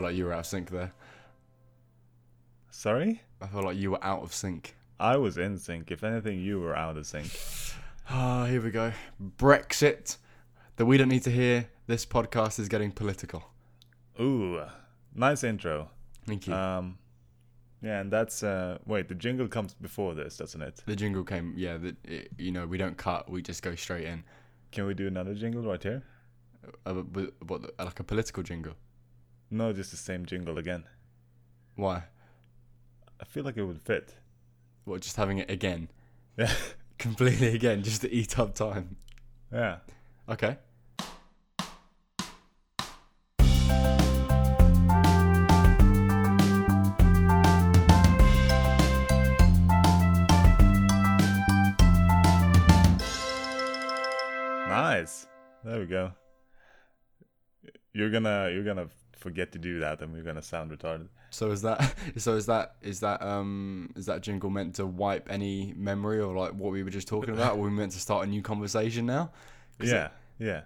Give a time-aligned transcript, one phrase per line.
[0.00, 0.92] felt like you were out of sync there.
[2.70, 3.20] Sorry?
[3.42, 4.74] I felt like you were out of sync.
[4.98, 5.90] I was in sync.
[5.90, 7.30] If anything, you were out of sync.
[8.12, 8.92] Ah, here we go.
[9.38, 10.16] Brexit.
[10.76, 11.68] That we don't need to hear.
[11.86, 13.44] This podcast is getting political.
[14.18, 14.62] Ooh,
[15.14, 15.90] nice intro.
[16.26, 16.54] Thank you.
[16.54, 16.98] Um,
[17.82, 19.08] yeah, and that's uh, wait.
[19.08, 20.82] The jingle comes before this, doesn't it?
[20.86, 21.54] the jingle came.
[21.56, 23.30] Yeah, the, it, you know we don't cut.
[23.30, 24.24] We just go straight in.
[24.72, 26.02] Can we do another jingle right here?
[26.84, 28.74] Uh, what, like a political jingle.
[29.50, 30.84] No, just the same jingle again.
[31.76, 32.04] Why?
[33.20, 34.14] I feel like it would fit.
[34.84, 35.00] What?
[35.02, 35.88] Just having it again?
[36.36, 36.52] Yeah,
[36.98, 38.96] Completely again, just to eat up time.
[39.52, 39.78] yeah.
[40.28, 40.56] Okay.
[54.68, 55.26] Nice.
[55.64, 56.12] There we go.
[57.92, 58.88] You're gonna you're gonna
[59.20, 61.08] forget to do that, and we're gonna sound retarded.
[61.30, 65.30] So is that so is that is that um is that jingle meant to wipe
[65.30, 67.56] any memory or like what we were just talking about?
[67.56, 69.30] or we meant to start a new conversation now?
[69.80, 70.62] Yeah, yeah.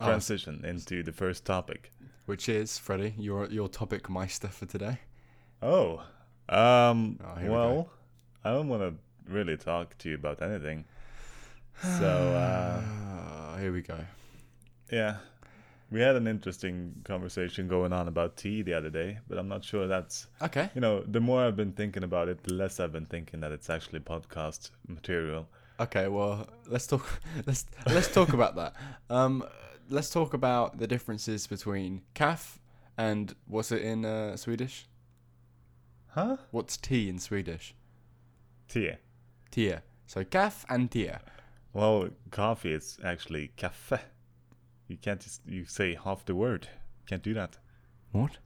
[0.00, 0.06] Oh.
[0.06, 1.90] Transition into the first topic.
[2.26, 4.98] Which is Freddie, your your topic meister for today.
[5.62, 6.02] Oh,
[6.48, 7.18] um.
[7.24, 7.90] Oh, we well,
[8.44, 10.84] I don't want to really talk to you about anything.
[11.82, 13.98] So Uh, here we go.
[14.90, 15.16] yeah,
[15.90, 19.64] we had an interesting conversation going on about tea the other day, but I'm not
[19.64, 20.68] sure that's Okay.
[20.74, 23.52] you know the more I've been thinking about it, the less I've been thinking that
[23.52, 25.48] it's actually podcast material.
[25.78, 27.06] Okay, well, let's talk.
[27.46, 28.72] Let's let's talk about that.
[29.10, 29.44] Um,
[29.90, 32.58] let's talk about the differences between kaf
[32.96, 34.86] and what's it in uh, Swedish?
[36.08, 36.38] Huh?
[36.50, 37.74] What's tea in Swedish?
[38.68, 38.92] Tea.
[39.50, 39.82] Tia.
[40.06, 41.20] So kaf and tia.
[41.74, 44.00] Well, coffee is actually kaffe.
[44.88, 46.68] You can't just you say half the word.
[47.06, 47.58] Can't do that.
[48.12, 48.38] What?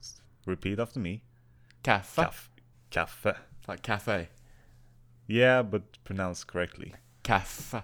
[0.45, 1.23] Repeat after me.
[1.83, 2.15] Kaffe.
[2.15, 2.49] Kaff.
[2.91, 3.35] Kaffe.
[3.67, 4.29] Like cafe.
[5.27, 6.93] Yeah, but pronounced correctly.
[7.23, 7.83] Kaffe.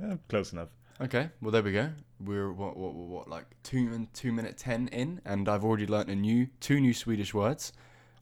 [0.00, 0.68] Yeah, close enough.
[1.00, 1.30] Okay.
[1.40, 1.90] Well, there we go.
[2.20, 6.08] We're what what what, like two and two minute ten in, and I've already learnt
[6.08, 7.72] a new two new Swedish words.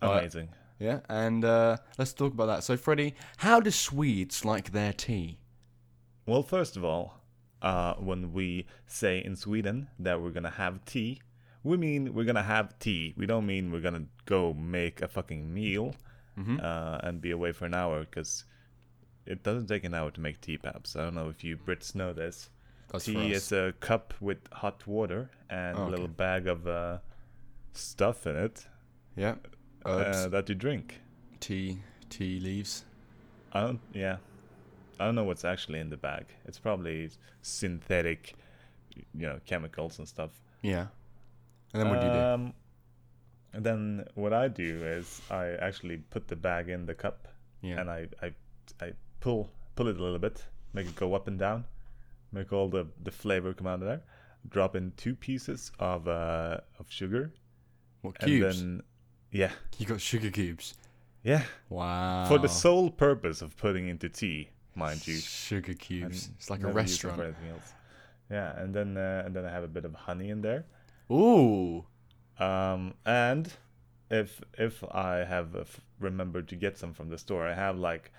[0.03, 0.49] Uh, Amazing.
[0.79, 2.65] Yeah, and uh, let's talk about that.
[2.65, 5.39] So, Freddie, how do Swedes like their tea?
[6.27, 7.21] Well, first of all,
[7.65, 11.21] uh, when we say in Sweden that we're gonna have tea,
[11.63, 13.15] we mean we're gonna have tea.
[13.17, 15.95] We don't mean we're gonna go make a fucking meal
[16.39, 16.59] Mm-hmm.
[16.61, 18.45] uh, and be away for an hour because
[19.25, 20.97] it doesn't take an hour to make tea, Paps.
[20.97, 22.51] I don't know if you Brits know this.
[22.91, 26.99] That's tea is a cup with hot water and Oh, a little bag of uh,
[27.73, 28.67] stuff in it
[29.17, 29.37] Yeah.
[29.87, 31.01] Uh, that you drink.
[31.39, 31.79] tea,
[32.11, 32.85] tea leaves.
[33.53, 33.81] I don't.
[33.93, 34.17] Yeah,
[35.01, 36.27] I don't know what's actually in the bag.
[36.47, 37.11] It's probably
[37.43, 38.35] synthetic,
[38.95, 40.31] you know, chemicals and stuff.
[40.63, 40.87] Yeah.
[41.73, 42.19] And then what do you do?
[42.19, 42.53] Um,
[43.53, 47.29] and then what I do is I actually put the bag in the cup
[47.63, 47.81] Yeah.
[47.81, 48.33] and I, I
[48.81, 51.65] I pull pull it a little bit, make it go up and down,
[52.33, 54.03] make all the the flavor come out of there.
[54.49, 57.33] Drop in two pieces of uh of sugar,
[58.03, 58.59] what and cubes?
[58.61, 58.83] then
[59.31, 60.75] yeah You got sugar cubes.
[61.23, 62.27] yeah Wow.
[62.29, 65.17] for the sole purpose of putting into tea, mind you.
[65.17, 66.31] Sugar and cubes.
[66.37, 67.35] It's like a restaurant.
[68.31, 70.65] Yeah, and then uh, and then I have a bit of honey in there.
[71.11, 71.85] Ooh.
[72.39, 73.53] Um, and
[74.11, 77.79] if if I have uh, f- remembered to get some from the store, I have
[77.79, 78.11] like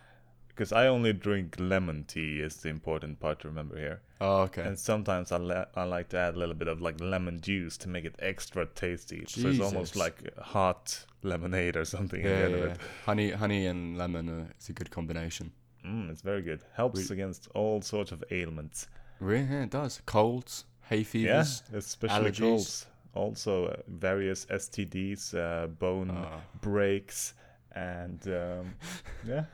[0.47, 4.01] because I only drink lemon tea is the important part to remember here.
[4.21, 4.61] Oh, okay.
[4.61, 7.77] And sometimes I le- I like to add a little bit of like lemon juice
[7.79, 9.25] to make it extra tasty.
[9.27, 12.71] So it's almost like hot lemonade or something at yeah, the yeah, of yeah.
[12.73, 12.79] it.
[13.05, 14.29] Honey, honey, and lemon.
[14.29, 15.51] Uh, it's a good combination.
[15.85, 16.61] Mm, it's very good.
[16.73, 18.87] Helps against all sorts of ailments.
[19.19, 19.43] Really?
[19.45, 20.01] Yeah, it does.
[20.05, 22.39] Colds, hay Yeah, especially allergies.
[22.39, 22.85] colds.
[23.13, 26.41] Also, uh, various STDs, uh, bone Oh.
[26.61, 27.33] breaks,
[27.71, 28.75] and um,
[29.25, 29.45] yeah.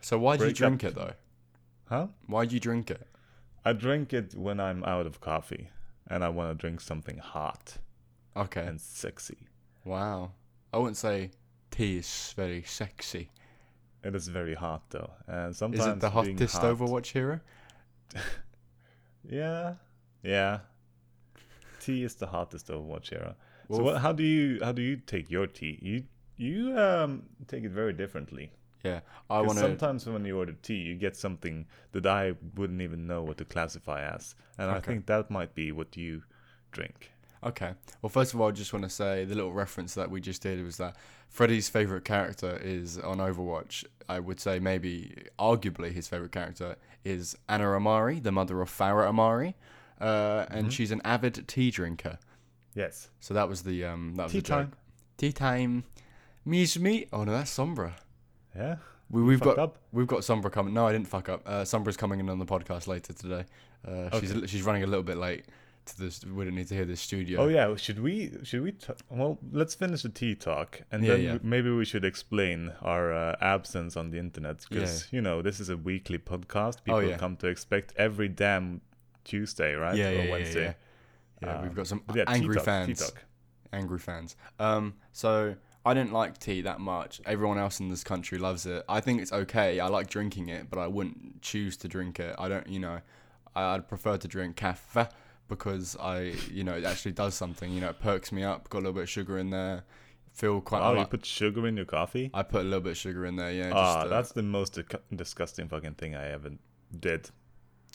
[0.00, 0.90] So why do you drink up.
[0.90, 1.12] it though?
[1.88, 2.06] Huh?
[2.26, 3.06] Why do you drink it?
[3.64, 5.70] I drink it when I'm out of coffee
[6.08, 7.78] and I want to drink something hot
[8.36, 8.66] Okay.
[8.66, 9.38] and sexy.
[9.84, 10.32] Wow.
[10.72, 11.30] I wouldn't say
[11.70, 13.30] tea is very sexy.
[14.04, 17.40] It is very hot though, and sometimes Is it the hottest hot- Overwatch hero?
[19.28, 19.74] Yeah,
[20.22, 20.60] yeah.
[21.80, 23.34] Tea is the hottest Overwatch hero.
[23.68, 25.78] Well, so what, how do you how do you take your tea?
[25.80, 26.04] You
[26.36, 28.52] you um take it very differently.
[28.82, 29.60] Yeah, I want to.
[29.64, 33.46] sometimes when you order tea, you get something that I wouldn't even know what to
[33.46, 36.22] classify as, and I think that might be what you
[36.70, 37.10] drink.
[37.44, 37.72] Okay.
[38.00, 40.42] Well, first of all, I just want to say the little reference that we just
[40.42, 40.96] did was that
[41.28, 43.84] Freddy's favorite character is on Overwatch.
[44.08, 49.06] I would say maybe, arguably, his favorite character is Ana Amari, the mother of Farah
[49.08, 49.54] Amari,
[50.00, 52.18] uh, and she's an avid tea drinker.
[52.74, 53.10] Yes.
[53.20, 54.56] So that was the um that was Tea the joke.
[54.56, 54.72] time.
[55.18, 55.84] Tea time.
[56.44, 57.06] Me's me.
[57.12, 57.92] Oh no, that's Sombra.
[58.56, 58.76] Yeah.
[59.10, 59.78] We, we've got up.
[59.92, 60.74] we've got Sombra coming.
[60.74, 61.42] No, I didn't fuck up.
[61.46, 63.44] Uh, Sombra's coming in on the podcast later today.
[63.86, 65.44] Uh, she's she's running a little bit late
[65.86, 66.24] to this.
[66.24, 67.42] We don't need to hear this studio.
[67.42, 67.74] Oh yeah.
[67.76, 68.32] Should we?
[68.42, 68.72] Should we?
[68.72, 71.38] T- well, let's finish the tea talk, and Yeah, then yeah.
[71.42, 75.16] maybe we should explain our uh, absence on the internet because Yeah.
[75.16, 76.76] you know this is a weekly podcast.
[76.78, 77.16] Oh, People yeah.
[77.18, 78.80] come to expect every damn
[79.24, 79.96] Tuesday, right?
[79.96, 80.64] Yeah, or yeah, yeah, Wednesday.
[80.64, 80.74] yeah.
[81.42, 83.00] Yeah, we've Um, got some tea angry talk, tea fans.
[83.00, 83.24] talk.
[83.72, 84.36] Angry fans.
[84.58, 87.20] Um, so I didn't like tea that much.
[87.26, 88.84] Everyone else in this country loves it.
[88.88, 89.80] I think it's okay.
[89.80, 92.34] I like drinking it, but I wouldn't choose to drink it.
[92.38, 93.00] I don't, you know,
[93.54, 95.08] I'd prefer to drink cafe
[95.56, 97.72] because I, you know, it actually does something.
[97.72, 98.68] You know, it perks me up.
[98.68, 99.84] Got a little bit of sugar in there.
[100.32, 100.82] Feel quite.
[100.82, 102.30] Oh, you put sugar in your coffee?
[102.34, 103.52] I put a little bit of sugar in there.
[103.52, 103.70] Yeah.
[103.72, 104.78] Ah, just, uh, that's the most
[105.14, 106.50] disgusting fucking thing I ever
[106.98, 107.30] did.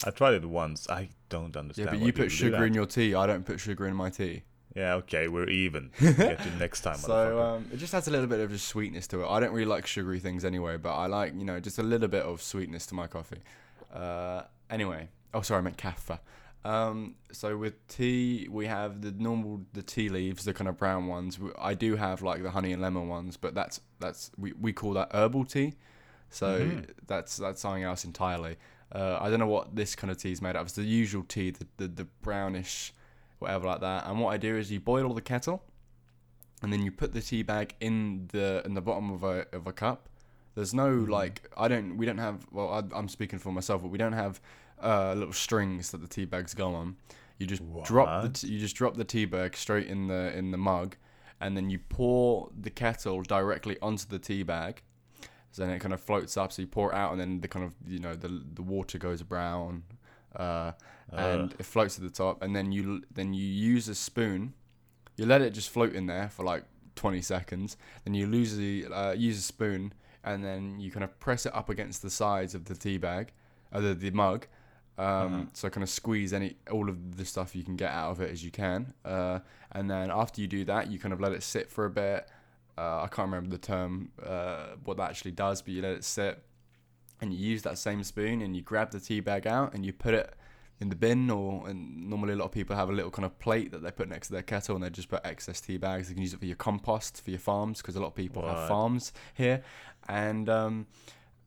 [0.04, 0.88] I tried it once.
[0.88, 1.90] I don't understand.
[1.90, 3.14] yeah, but you put sugar in your tea.
[3.14, 4.44] I don't put sugar in my tea.
[4.74, 5.90] Yeah, okay, we're even.
[6.00, 9.06] Get you next time, So um, it just adds a little bit of just sweetness
[9.08, 9.28] to it.
[9.28, 12.08] I don't really like sugary things anyway, but I like you know just a little
[12.08, 13.40] bit of sweetness to my coffee.
[13.92, 16.18] Uh, anyway, oh sorry, I meant cafe.
[16.64, 21.06] Um, so with tea, we have the normal the tea leaves, the kind of brown
[21.06, 21.38] ones.
[21.58, 24.92] I do have like the honey and lemon ones, but that's that's we, we call
[24.94, 25.74] that herbal tea.
[26.28, 26.86] So Mhm.
[27.06, 28.56] that's that's something else entirely.
[28.92, 30.66] Uh, I don't know what this kind of tea is made of.
[30.66, 32.92] It's the usual tea, the, the, the brownish,
[33.38, 34.06] whatever like that.
[34.06, 35.62] And what I do is you boil the kettle,
[36.62, 39.66] and then you put the tea bag in the in the bottom of a of
[39.66, 40.08] a cup.
[40.54, 41.08] There's no Mhm.
[41.08, 44.12] like I don't we don't have well I, I'm speaking for myself, but we don't
[44.12, 44.40] have
[44.82, 46.96] uh, little strings that the tea bags go on.
[47.38, 50.50] You just drop the t- you just drop the tea bag straight in the in
[50.50, 50.96] the mug,
[51.40, 54.82] and then you pour the kettle directly onto the tea bag.
[55.52, 56.52] So then it kind of floats up.
[56.52, 58.98] So you pour it out, and then the kind of you know the the water
[58.98, 59.84] goes brown,
[60.36, 60.72] uh,
[61.10, 61.54] and Ugh.
[61.58, 62.42] it floats to the top.
[62.42, 64.54] And then you then you use a spoon.
[65.16, 66.64] You let it just float in there for like
[66.96, 67.76] 20 seconds.
[68.04, 69.92] Then you lose the uh, use a spoon,
[70.24, 73.32] and then you kind of press it up against the sides of the tea bag,
[73.72, 74.46] uh, the the mug.
[75.00, 75.44] Um, Uh-huh.
[75.52, 78.30] So kind of squeeze any all of the stuff you can get out of it
[78.30, 78.92] as you can.
[79.04, 79.38] Uh,
[79.72, 82.28] and then after you do that, you kind of let it sit for a bit.
[82.76, 86.04] Uh, I can't remember the term, uh, what that actually does, but you let it
[86.04, 86.42] sit,
[87.20, 89.92] and you use that same spoon, and you grab the tea bag out, and you
[89.92, 90.34] put it
[90.80, 93.38] in the bin, or and normally a lot of people have a little kind of
[93.38, 96.08] plate that they put next to their kettle, and they just put excess tea bags.
[96.08, 98.42] You can use it for your compost for your farms because a lot of people
[98.46, 99.62] have farms here,
[100.08, 100.86] and um,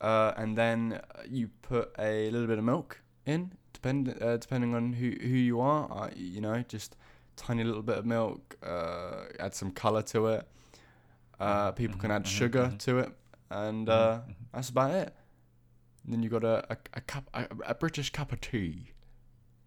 [0.02, 4.94] uh, and then you put a little bit of milk in, depend uh, depending on
[4.94, 5.90] who who you are.
[5.92, 6.96] Uh, you know, just
[7.36, 8.56] tiny little bit of milk.
[8.64, 10.48] Uh, add some color to it.
[11.40, 12.78] Uh, people can Mhm, add mhm, sugar mhm.
[12.80, 13.12] to it,
[13.50, 14.36] and Mhm, uh, mhm.
[14.54, 15.16] that's about it.
[16.04, 18.92] And then you got a a, a cup a, a British cup of tea.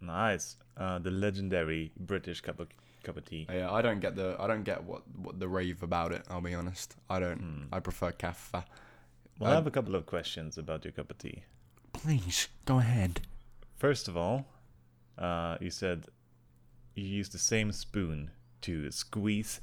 [0.00, 0.56] Nice.
[0.76, 2.68] Uh, the legendary British cup of
[3.02, 3.46] cup of tea.
[3.50, 6.22] Yeah, I don't get the I don't get what what the rave about it.
[6.28, 6.96] I'll be honest.
[7.08, 7.40] I don't.
[7.40, 7.62] Hmm.
[7.72, 8.64] I prefer cafe.
[9.38, 11.44] Well, I Uh, have a couple of questions about your cup of tea.
[11.92, 13.20] Please go ahead.
[13.76, 14.46] First of all,
[15.18, 16.06] uh, you said
[16.94, 18.30] you use the same spoon
[18.62, 19.60] to squeeze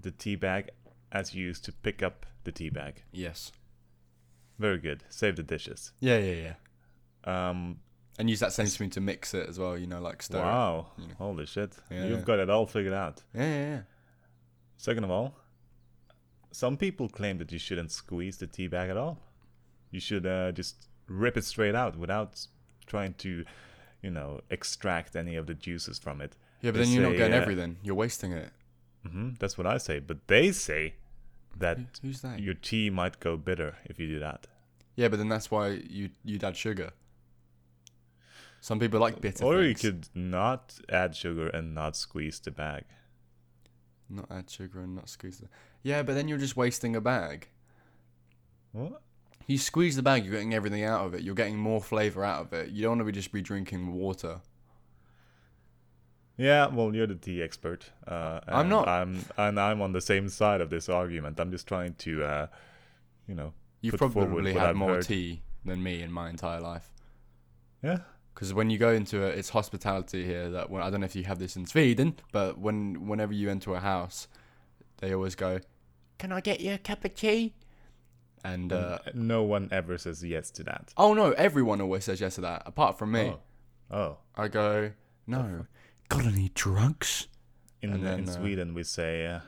[0.00, 0.70] the tea bag
[1.10, 3.02] as you used to pick up the tea bag.
[3.12, 3.52] Yes.
[4.58, 5.04] Very good.
[5.08, 5.92] Save the dishes.
[6.00, 6.54] Yeah, yeah,
[7.24, 7.48] yeah.
[7.50, 7.80] Um,
[8.18, 9.76] And use that same spoon to mix it as well.
[9.76, 10.38] You know, like stir.
[10.38, 10.42] it.
[10.42, 10.86] wow.
[10.98, 11.14] you know.
[11.18, 11.76] Holy shit.
[11.90, 12.24] Yeah, You've yeah.
[12.24, 13.22] got it all figured out.
[13.34, 13.80] Yeah, yeah, yeah.
[14.76, 15.34] Second of all,
[16.52, 19.18] some people claim that you shouldn't squeeze the tea bag at all.
[19.90, 22.46] You should uh, just rip it straight out without
[22.88, 23.44] trying to,
[24.02, 26.32] you know, extract any of the juices from it.
[26.62, 27.76] Yeah, but They then you're not getting uh, everything.
[27.84, 28.50] You're wasting it.
[29.06, 30.00] hmm That's what I say.
[30.00, 30.94] But they say
[31.56, 32.40] that Who's that?
[32.40, 34.46] your tea might go bitter if you do that.
[34.96, 36.90] Yeah, but then that's why you you'd add sugar.
[38.60, 39.44] Some people like bitter.
[39.44, 42.84] or you could not add sugar and not squeeze the bag.
[44.10, 45.48] not add sugar and not squeeze it.
[45.82, 47.48] Yeah, but then you're just wasting a bag.
[48.72, 49.00] What?
[49.48, 51.22] You squeeze the bag, you're getting everything out of it.
[51.22, 52.68] You're getting more flavor out of it.
[52.68, 54.42] You don't want to be just be drinking water.
[56.36, 57.90] Yeah, well, you're the tea expert.
[58.06, 58.86] Uh, I'm not.
[58.86, 61.40] I'm and I'm on the same side of this argument.
[61.40, 62.46] I'm just trying to, uh,
[63.26, 63.54] you know,
[63.96, 65.06] forward probably had I've more heard.
[65.06, 66.92] tea than me in my entire life.
[67.82, 67.98] yeah.
[68.34, 70.48] Because when you go into it, it's hospitality here.
[70.50, 73.50] That when, I don't know if you have this in Sweden, but when whenever you
[73.50, 74.28] enter a house,
[74.98, 75.58] they always go,
[76.18, 77.54] "Can I get you a cup of tea?"
[78.44, 80.92] And uh, no one ever says yes to that.
[80.96, 83.34] oh no, everyone always says yes to that, apart from me.
[83.90, 83.96] Oh.
[83.96, 84.16] oh.
[84.36, 84.92] I go,
[85.26, 85.66] "No,
[86.08, 87.26] got any drugs?"
[87.82, 89.40] In And then, in uh, Sweden we say, uh,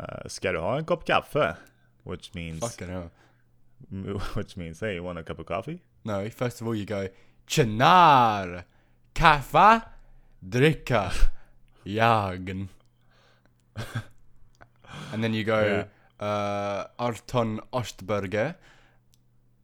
[0.00, 1.56] uh, "Ska du ha en kopp kaffe?"
[2.04, 3.10] Which means, Fucking hell.
[4.34, 5.82] which means, hey, you want a cup of coffee?
[6.04, 7.08] No, first of all you go,
[7.46, 8.64] "Tjenar,
[9.14, 9.84] kaffe,
[10.46, 11.12] dricka,
[11.86, 12.68] jagen."
[15.12, 15.86] and then you go
[16.20, 18.54] uh, Arton Ostberger.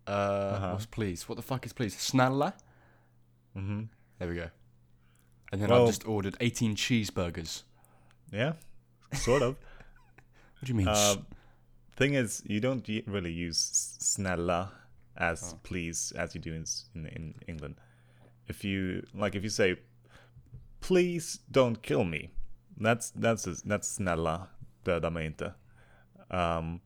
[0.06, 0.73] Uh, Uh-huh.
[0.73, 1.28] What's please?
[1.28, 1.96] What the fuck is please?
[1.96, 2.52] Snalla.
[3.56, 3.82] Mm-hmm.
[4.18, 4.50] There we go.
[5.52, 7.62] And then I just ordered 18 cheeseburgers.
[8.32, 8.52] Yeah,
[9.12, 9.56] sort of.
[10.58, 10.88] What do you mean?
[10.88, 11.26] Um,
[11.96, 14.68] thing is, you don't really use s- snälla
[15.16, 15.58] as Oh.
[15.62, 17.75] please as you do in, in in England.
[18.49, 19.76] If you like, if you say,
[20.80, 22.30] "Please don't kill me,"
[22.80, 24.46] that's that's a, that's snälla
[24.84, 25.52] döda mig inte.
[26.31, 26.81] Um,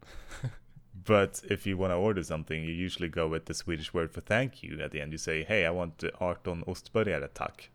[1.04, 4.21] but if you want to order something, you usually go with the Swedish word for
[4.21, 5.12] thank you at the end.
[5.12, 6.09] You say, "Hey, I want uh,
[6.47, 7.71] 18 ostburgare, tack."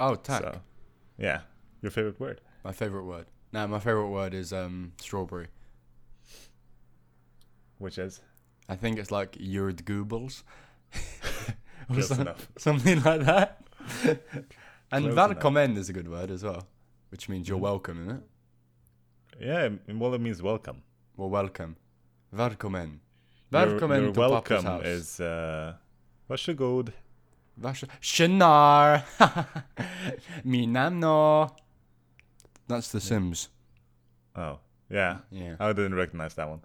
[0.00, 0.42] oh, tack.
[0.42, 0.60] So,
[1.18, 1.40] yeah,
[1.82, 2.40] your favorite word.
[2.64, 3.26] My favorite word.
[3.52, 5.46] No, my favorite word is um, strawberry.
[7.78, 8.20] Which is
[8.68, 10.42] I think it's like Jurd Goebbels.
[11.88, 12.48] or Close some- enough.
[12.58, 13.62] something like that.
[14.04, 15.78] and Close enough.
[15.78, 16.66] is a good word as well,
[17.10, 17.62] which means you're Mhm.
[17.62, 18.22] welcome, isn't it?
[19.40, 20.82] Yeah, well, it means welcome.
[21.16, 21.76] Well, welcome.
[22.32, 23.00] Välkommen.
[23.50, 24.86] Välkommen your to Papa's welcome house.
[24.86, 25.74] is uh,
[26.28, 26.92] varsågod.
[27.56, 29.02] Varså- Tjenar!
[30.42, 31.48] Min namn då?
[32.66, 33.48] That's The Sims.
[34.36, 35.18] Oh, yeah.
[35.30, 35.56] Yeah.
[35.60, 36.60] I didn't recognize that one.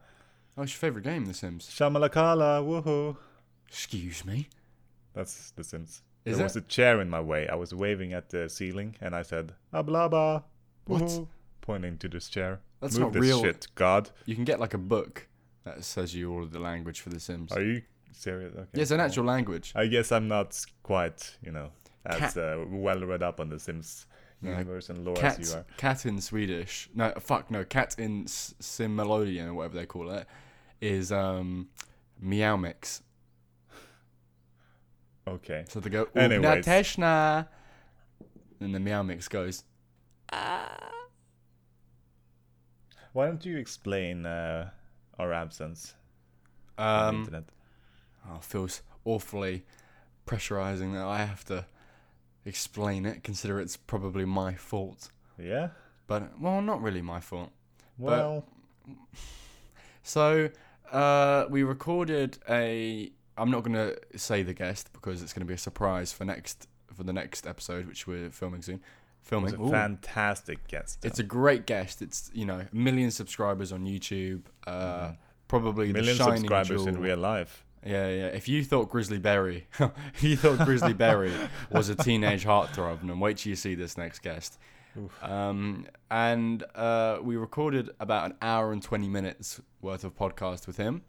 [0.57, 1.69] Oh, it's your favourite game, The Sims.
[1.69, 3.15] Shamalakala, woohoo.
[3.67, 4.47] Excuse me?
[5.13, 6.01] That's The Sims.
[6.25, 7.47] Is there was a chair in my way.
[7.47, 10.43] I was waving at the ceiling and I said, ablaba,
[10.85, 11.27] What?
[11.69, 12.59] Woohoo, pointing to this chair.
[12.81, 13.41] That's Move not this real.
[13.41, 14.09] shit, God.
[14.25, 15.27] You can get like a book
[15.63, 17.51] that says you all of the language for The Sims.
[17.51, 18.53] Are you serious?
[18.55, 18.65] Okay.
[18.73, 19.71] Yeah, it's an well, actual language.
[19.75, 21.69] I guess I'm not quite, you know,
[22.05, 24.05] as Cat- uh, well read up on The Sims
[24.41, 25.65] No, universe and lore Cat, as you are.
[25.77, 26.89] cat in Swedish.
[26.95, 27.63] No, fuck no.
[27.65, 30.25] Cat in S- Simmelodian or whatever they call it
[30.81, 31.67] is um,
[32.19, 33.01] meow mix.
[35.27, 35.65] Okay.
[35.67, 36.65] So they go Anyways.
[36.65, 37.47] Ugnateshna,
[38.61, 39.63] and the meow mix goes.
[43.13, 44.69] Why don't you explain uh,
[45.17, 45.95] our absence
[46.77, 47.43] on the Um, internet?
[48.29, 49.65] oh, it feels awfully
[50.25, 51.65] pressurizing that I have to
[52.45, 53.23] explain it.
[53.23, 55.69] Consider it's probably my fault, Yeah.
[56.07, 57.51] but well, not really my fault.
[57.97, 58.45] Well,
[60.03, 60.49] So
[60.91, 63.11] uh, we recorded a.
[63.37, 67.03] I'm not gonna say the guest because it's gonna be a surprise for next for
[67.03, 68.81] the next episode, which we're filming soon.
[69.29, 69.59] It Filming.
[69.59, 69.79] was a Ooh.
[69.79, 71.05] fantastic guest.
[71.05, 72.01] It's a great guest.
[72.01, 74.41] It's you know a million subscribers on YouTube.
[74.67, 75.17] Uh, Mhm.
[75.47, 77.03] Probably million the shining subscribers in jewel.
[77.03, 77.65] real life.
[77.85, 78.25] Yeah, yeah.
[78.27, 79.67] If you thought Grizzly Berry,
[80.13, 81.31] if you thought Grizzly Berry
[81.71, 84.59] was a teenage heartthrob, then wait till you see this next guest.
[85.21, 90.77] Um, and uh, we recorded about an hour and twenty minutes worth of podcast with
[90.77, 91.03] him,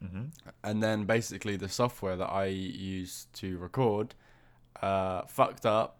[0.00, 0.24] hmm
[0.62, 4.14] and then basically the software that I use to record
[4.82, 5.98] uh, fucked up.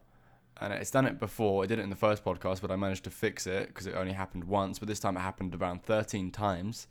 [0.61, 1.65] And it's done it before.
[1.65, 3.95] I did it in the first podcast, but I managed to fix it because it
[3.95, 4.79] only happened once.
[4.79, 6.87] But this time it happened around 13 times.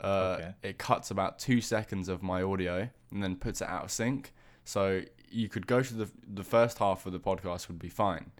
[0.00, 0.54] Uh, Okay.
[0.62, 4.32] It cuts about two seconds of my audio and then puts it out of sync.
[4.64, 8.30] So you could go to the the first half of the podcast would be fine,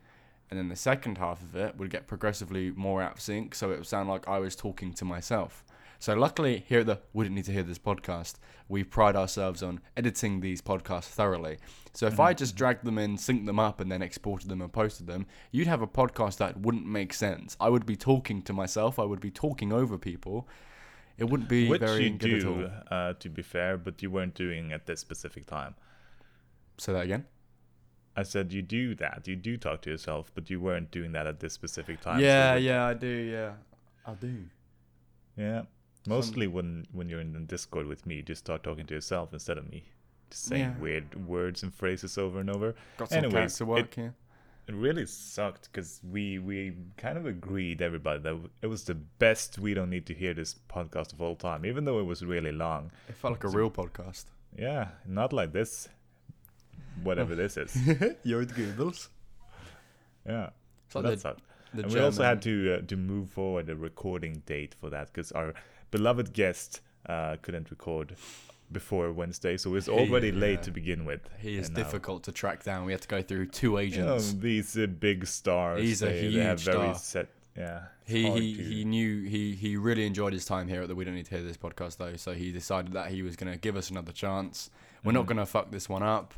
[0.50, 3.54] and then the second half of it would get progressively more out of sync.
[3.54, 5.64] So it would sound like I was talking to myself.
[6.00, 8.34] So luckily, here at the Wouldn't Need to Hear This podcast,
[8.68, 11.58] we pride ourselves on editing these podcasts thoroughly.
[11.92, 14.72] So if I just dragged them in, synced them up, and then exported them and
[14.72, 17.56] posted them, you'd have a podcast that wouldn't make sense.
[17.58, 19.00] I would be talking to myself.
[19.00, 20.46] I would be talking over people.
[21.16, 22.70] It wouldn't be Which very you good at all.
[22.92, 25.74] uh, to be fair, but you weren't doing at this specific time.
[26.76, 27.26] Say that again.
[28.16, 29.26] I said you do that.
[29.26, 32.20] You do talk to yourself, but you weren't doing that at this specific time.
[32.20, 33.08] yeah, that- yeah, I do.
[33.08, 33.52] Yeah,
[34.06, 34.44] I do.
[35.36, 35.62] yeah.
[36.08, 39.32] Mostly when when you're in the Discord with me, you just start talking to yourself
[39.32, 39.84] instead of me,
[40.30, 40.78] just saying Yeah.
[40.78, 42.74] weird words and phrases over and over.
[42.96, 44.14] Got some Anyways, cats to work here.
[44.66, 49.58] It really sucked because we we kind of agreed everybody that it was the best.
[49.58, 52.52] We don't need to hear this podcast of all time, even though it was really
[52.52, 52.90] long.
[53.08, 54.24] It felt like a so- real podcast.
[54.56, 55.88] Yeah, not like this.
[57.02, 57.76] Whatever this is.
[58.24, 58.44] You're.
[60.26, 60.50] Yeah,
[60.88, 61.42] so like that the, sucked.
[61.74, 65.06] the and we also had to uh, to move forward a recording date for that
[65.12, 65.54] because our
[65.90, 68.16] beloved guest uh, couldn't record
[68.70, 71.20] before Wednesday, so it's was He- already late to begin with.
[71.38, 72.84] He is now, difficult to track down.
[72.84, 74.34] We had to go through two You know, agents.
[74.34, 75.80] these uh, big stars.
[75.80, 76.94] He's a they, they have huge very star.
[76.94, 77.28] set.
[77.56, 80.94] Yeah, he he, to- he knew he he really enjoyed his time here at the
[80.94, 83.56] We Don't Need to Hear This podcast though, so he decided that he was gonna
[83.56, 84.70] give us another chance.
[85.02, 85.28] We're not Mhm.
[85.28, 86.34] gonna fuck this one up.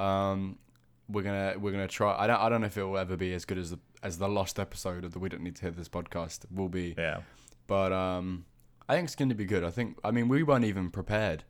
[0.00, 0.58] Um,
[1.08, 2.16] we're gonna we're gonna try.
[2.18, 4.18] I don't I don't know if it will ever be as good as the as
[4.18, 7.20] the lost episode of the We Don't Need to Hear This podcast will be, Yeah,
[7.68, 8.44] but um,
[8.88, 9.64] I think it's gonna be good.
[9.64, 11.44] I think I mean we weren't even prepared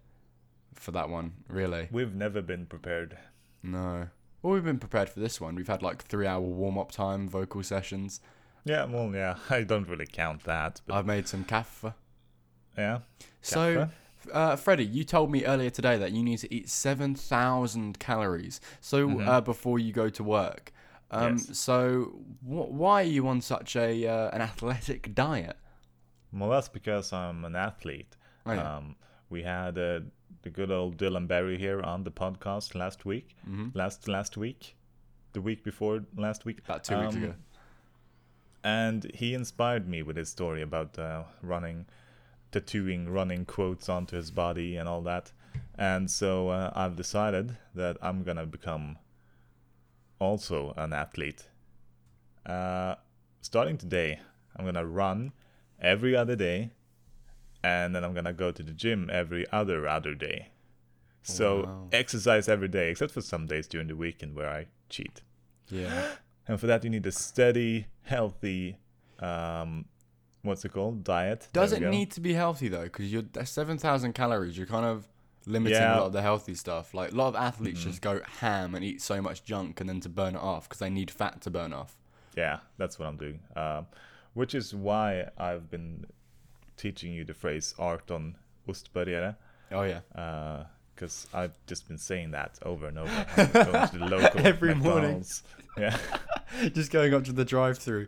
[0.75, 1.89] for that one really.
[1.91, 3.17] we've never been prepared.
[3.63, 4.09] No.
[4.43, 5.55] Well, we've been prepared for this one.
[5.57, 8.21] We've had like three hour warm up time, vocal sessions.
[8.65, 11.95] Yeah, well, yeah, I don't really count that, but I've made some kaffe.
[12.77, 12.99] yeah.
[13.43, 13.89] So,
[14.33, 19.09] uh, Freddie, you told me earlier today that you need to eat 7,000 calories so
[19.09, 19.27] Mhm.
[19.27, 20.73] uh, before you go to work.
[21.11, 21.57] Um, Yes.
[21.59, 22.05] So,
[22.43, 25.57] wh- why are you on such a uh, an athletic diet?
[26.33, 28.17] Well, that's because I'm an athlete.
[28.45, 28.77] Oh, yeah.
[28.77, 28.97] Um,
[29.31, 30.01] we had uh,
[30.43, 33.37] the good old Dylan Berry here on the podcast last week.
[33.49, 33.75] Mhm.
[33.75, 34.77] Last last week,
[35.33, 36.59] the week before last week.
[36.65, 37.35] About two weeks Um, ago.
[38.63, 41.87] and he inspired me with his story about uh, running,
[42.53, 45.33] tattooing running quotes onto his body and all that.
[45.79, 48.99] And so uh, I've decided that I'm gonna become
[50.19, 51.49] also an athlete.
[52.45, 52.95] Uh,
[53.43, 54.21] starting today,
[54.57, 55.33] I'm gonna run
[55.81, 56.71] every other day,
[57.63, 60.51] and then I'm gonna go to the gym every other other day.
[61.23, 61.89] So Wow.
[61.93, 65.23] exercise every day, except for some days during the weekend where I cheat.
[65.69, 66.07] Yeah.
[66.49, 68.79] And for that, you need a steady, healthy,
[69.19, 69.87] um,
[70.43, 71.03] what's it called?
[71.03, 71.49] Diet.
[71.53, 72.85] Does it need to be healthy though?
[72.85, 74.57] Because you're that's seven thousand calories.
[74.57, 75.09] You're kind of
[75.47, 76.95] limiting a lot of the healthy stuff.
[76.95, 77.85] Like a lot of athletes Mhm.
[77.85, 80.79] just go ham and eat so much junk and then to burn it off because
[80.79, 81.99] they need fat to burn off.
[82.37, 83.41] Yeah, that's what I'm doing.
[83.57, 83.89] Um,
[84.37, 86.07] which is why I've been
[86.77, 88.37] teaching you the phrase "art on
[88.69, 89.37] ostburgare,"
[89.73, 90.01] Oh yeah.
[90.15, 90.65] Uh,
[90.95, 93.27] because I've just been saying that over and over.
[93.37, 95.25] Going to the local Every morning.
[95.79, 95.95] Yeah,
[96.73, 98.07] just going up to the drive-through,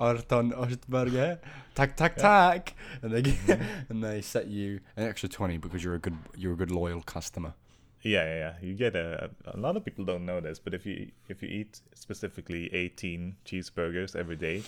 [0.00, 1.38] Arton Ostberger,
[1.74, 3.46] tack tack tack, and they mm-hmm.
[3.46, 3.60] get,
[3.90, 7.02] and they set you an extra twenty because you're a good you're a good loyal
[7.02, 7.52] customer.
[8.02, 8.38] yeah, yeah.
[8.38, 8.52] yeah.
[8.62, 9.28] You get a.
[9.44, 13.36] A lot of people don't know this, but if you if you eat specifically 18
[13.44, 14.62] cheeseburgers every day,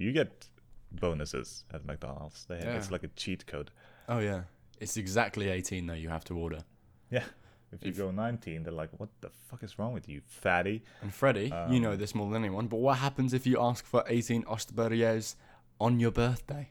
[0.00, 0.48] you get
[0.92, 2.44] bonuses at McDonald's.
[2.46, 2.92] They, It's Yeah.
[2.92, 3.70] like a cheat code.
[4.08, 4.42] Oh yeah,
[4.80, 5.94] it's exactly eighteen though.
[5.94, 6.64] You have to order.
[7.10, 7.24] Yeah.
[7.72, 10.84] If you If- go 19, they're like, "What the fuck is wrong with you, fatty?"
[11.02, 13.84] And Freddie, you know Um, this more than anyone, but what happens if you ask
[13.84, 15.34] for 18 Ostbergers
[15.80, 16.70] on your birthday?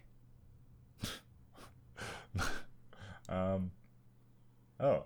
[3.27, 3.71] Um.
[4.79, 5.05] Oh.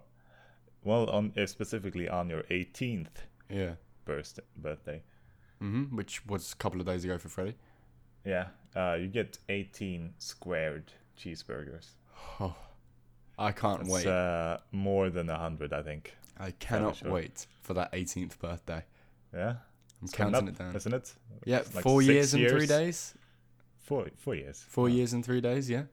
[0.84, 3.76] Well, on uh, specifically on your 18th Yeah.
[4.06, 5.04] birthday, birthday,
[5.60, 7.56] hmm Which was a couple of days ago for Freddie.
[8.26, 11.88] Yeah, uh, you get 18 squared cheeseburgers.
[12.40, 12.56] Oh,
[13.38, 14.06] I can't wait.
[14.06, 16.16] uh, more than a hundred, I think.
[16.40, 17.12] I cannot sure.
[17.12, 18.84] wait for that 18th birthday.
[19.34, 19.58] Yeah, I'm
[20.04, 20.76] It's counting up, it down.
[20.76, 21.14] isn't it?
[21.46, 23.14] Yeah, like four six years and three days.
[23.80, 24.64] Four, four years.
[24.68, 24.96] Four Yeah.
[24.96, 25.70] years and three days.
[25.70, 25.84] Yeah.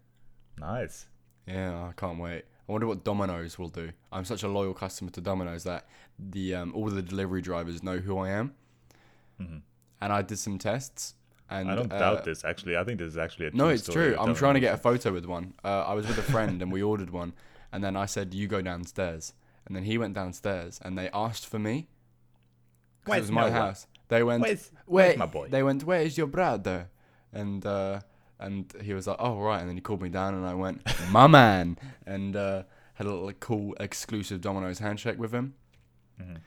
[0.59, 1.07] Nice.
[1.47, 2.45] Yeah, I can't wait.
[2.69, 3.93] I wonder what Domino's will do.
[4.11, 5.87] I'm such a loyal customer to Domino's that
[6.19, 8.55] the um, all the delivery drivers know who I am,
[9.39, 9.59] hmm
[10.01, 11.15] and I did some tests.
[11.49, 12.45] And I don't uh, doubt this.
[12.45, 14.09] Actually, I think this is actually a No, it's story.
[14.13, 14.17] true.
[14.19, 15.55] I'm trying to get a photo with one.
[15.65, 17.35] Uh, I was with a friend and we ordered one,
[17.73, 19.33] and then I said, "You go downstairs,"
[19.67, 21.89] and then he went downstairs, and they asked for me.
[23.05, 23.51] Where's it was my Noah?
[23.53, 23.87] house.
[24.09, 25.49] They went, Where's, "Where?" where's my boy?
[25.49, 26.89] They went, "Where is your brother?"
[27.33, 28.01] And uh,
[28.41, 30.83] and he was like, "Oh right," and then he called me down, and I went,
[31.11, 35.55] "My man," and uh, had a little cool exclusive Domino's handshake with him.
[36.21, 36.39] Mhm.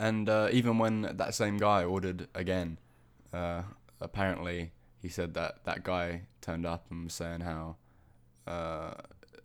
[0.00, 2.78] And uh, even when that same guy ordered again,
[3.32, 3.62] uh,
[4.00, 7.76] apparently he said that that guy turned up and was saying how.
[8.46, 8.94] Uh,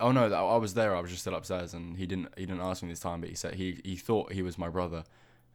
[0.00, 0.94] oh no, that- I was there.
[0.96, 2.28] I was just still upstairs, and he didn't.
[2.36, 4.68] He didn't ask me this time, but he said he he thought he was my
[4.68, 5.04] brother,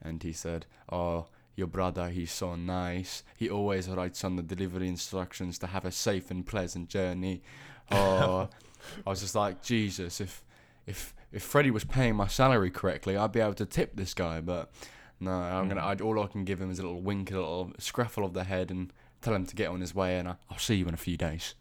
[0.01, 3.23] and he said, "Oh, your brother, he's so nice.
[3.37, 7.41] He always writes on the delivery instructions to have a safe and pleasant journey."
[7.91, 8.47] Oh,
[9.03, 10.43] I was just like, Jesus, if
[10.85, 14.41] if if Freddie was paying my salary correctly, I'd be able to tip this guy.
[14.41, 14.69] But
[15.19, 15.81] no, I'm gonna.
[15.81, 15.85] Mhm.
[15.85, 18.43] I'd, all I can give him is a little wink, a little scruffle of the
[18.45, 20.17] head, and tell him to get on his way.
[20.19, 21.55] And I, I'll see you in a few days.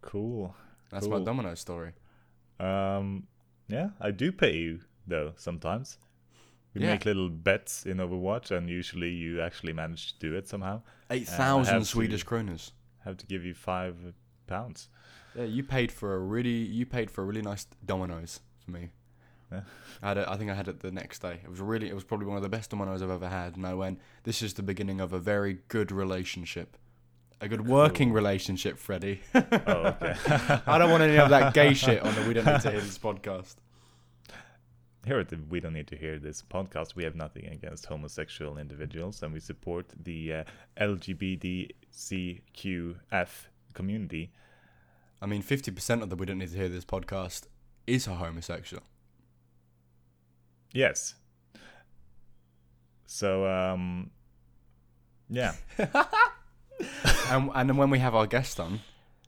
[0.00, 0.54] Cool.
[0.90, 1.24] That's my Cool.
[1.24, 1.92] Domino's story.
[2.60, 3.26] Um,
[3.68, 5.98] yeah, I do pay you though sometimes.
[6.74, 6.92] We Yeah.
[6.92, 10.82] make little bets in Overwatch, and usually you actually manage to do it somehow.
[11.10, 12.72] Eight I to- Swedish kroners.
[13.04, 13.96] Have to give you five
[14.46, 14.88] pounds.
[15.34, 18.90] Yeah, you paid for a really you paid for a really nice Domino's for me.
[19.50, 19.60] Yeah.
[20.02, 21.40] I had it, I think I had it the next day.
[21.42, 23.66] It was really it was probably one of the best Domino's I've ever had, and
[23.66, 24.00] I went.
[24.24, 26.76] This is the beginning of a very good relationship,
[27.40, 28.16] a good working Cool.
[28.16, 29.20] relationship, Freddie.
[29.34, 30.14] Oh, okay.
[30.66, 32.80] I don't want any of that gay shit on the We Don't Need to Hear
[32.80, 33.56] This podcast.
[35.06, 38.58] Here at the We Don't Need to Hear This podcast, we have nothing against homosexual
[38.58, 40.44] individuals and we support the uh,
[40.78, 43.28] LGBTCQF
[43.74, 44.32] community.
[45.22, 47.46] I mean, fifty percent of the We Don't Need to Hear This podcast
[47.86, 48.82] is a homosexual.
[50.72, 51.14] Yes.
[53.06, 54.10] So, um,
[55.28, 55.54] yeah.
[55.78, 58.80] and and then when we have our guest on,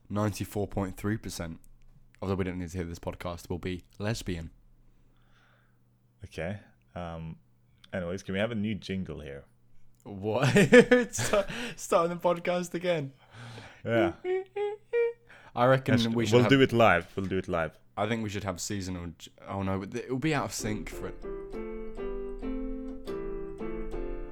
[0.09, 1.59] ninety four point three percent
[2.22, 4.50] of the We Don't Need to Hear This podcast will be lesbian.
[6.24, 6.59] Okay.
[6.94, 7.37] Um,
[7.92, 9.44] anyways, can we have a new jingle here?
[10.05, 10.48] What?
[11.12, 13.12] Start, starting the podcast again.
[13.85, 14.12] Yeah.
[15.54, 16.34] I reckon we should.
[16.34, 17.06] we'll have, do it live.
[17.16, 17.78] We'll do it live.
[17.96, 19.08] I think we should have seasonal.
[19.48, 21.24] Oh no, but it'll be out of sync for it.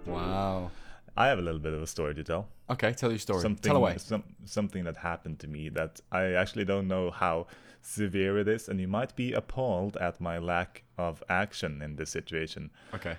[0.06, 0.70] Wow.
[1.16, 2.48] I have a little bit of a story to tell.
[2.70, 3.40] Okay, tell your story.
[3.40, 3.96] Something, Tell away.
[3.98, 7.48] Some, something that happened to me that I actually don't know how
[7.82, 12.10] severe it is, and you might be appalled at my lack of action in this
[12.10, 12.70] situation.
[12.94, 13.16] Okay.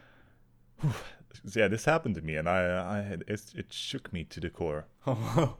[1.53, 4.85] Yeah, this happened to me, and I, I it, it shook me to the core.
[5.07, 5.57] Oh.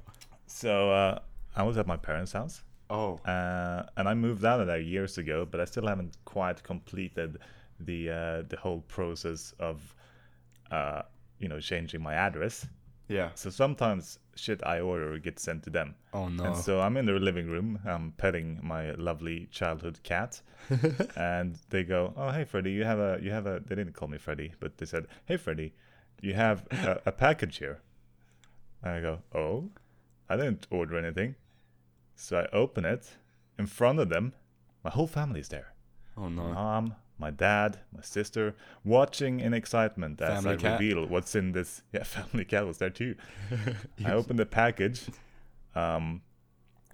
[0.52, 1.20] So uh,
[1.60, 3.20] I was at my parents' house, oh.
[3.26, 7.38] uh, and I moved out of there years ago, but I still haven't quite completed
[7.82, 9.94] the uh, the whole process of,
[10.72, 11.02] uh,
[11.38, 12.66] you know, changing my address.
[13.10, 13.32] Yeah.
[13.34, 15.96] So sometimes shit I order gets sent to them.
[16.14, 16.46] Oh no.
[16.46, 20.42] And so I'm in the living room, I'm petting my lovely childhood cat,
[21.18, 24.08] and they go, "Oh, hey Freddy, you have a you have a." They didn't call
[24.08, 25.74] me Freddy, but they said, "Hey Freddy,
[26.22, 27.82] you have a, a package here."
[28.84, 29.70] And I go, "Oh,
[30.30, 31.36] I didn't order anything."
[32.22, 33.04] So I open it.
[33.58, 34.34] In front of them,
[34.84, 35.74] my whole family is there.
[36.18, 36.44] oh no.
[36.44, 38.56] My Mom, my dad, my sister,
[38.86, 40.80] watching in excitement as Family I cat?
[40.80, 41.82] reveal what's in this.
[41.94, 43.16] Yeah, family cat was there too.
[44.06, 45.02] I open the package,
[45.76, 46.22] um,